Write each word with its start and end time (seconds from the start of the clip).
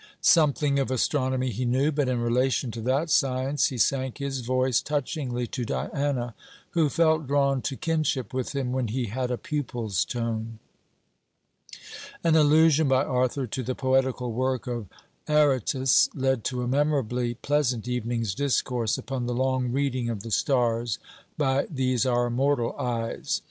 Something 0.21 0.79
of 0.79 0.89
astronomy 0.89 1.51
he 1.51 1.63
knew; 1.63 1.91
but 1.91 2.09
in 2.09 2.19
relation 2.21 2.71
to 2.71 2.81
that 2.81 3.11
science, 3.11 3.67
he 3.67 3.77
sank 3.77 4.17
his 4.17 4.39
voice, 4.39 4.81
touchingly 4.81 5.45
to 5.53 5.63
Diana, 5.63 6.33
who 6.71 6.89
felt 6.89 7.27
drawn 7.27 7.61
to 7.61 7.75
kinship 7.75 8.33
with 8.33 8.55
him 8.55 8.71
when 8.71 8.87
he 8.87 9.05
had 9.05 9.29
a 9.29 9.37
pupil's 9.37 10.03
tone. 10.03 10.57
An 12.23 12.35
allusion 12.35 12.87
by 12.87 13.03
Arthur 13.03 13.45
to 13.45 13.61
the 13.61 13.75
poetical 13.75 14.31
work 14.31 14.65
of 14.65 14.87
Aratus, 15.27 16.09
led 16.15 16.43
to 16.45 16.63
a 16.63 16.67
memorably 16.67 17.35
pleasant 17.35 17.87
evening's 17.87 18.33
discourse 18.33 18.97
upon 18.97 19.27
the 19.27 19.35
long 19.35 19.71
reading 19.71 20.09
of 20.09 20.23
the 20.23 20.31
stars 20.31 20.97
by 21.37 21.67
these 21.69 22.07
our 22.07 22.31
mortal 22.31 22.75
eyes. 22.75 23.39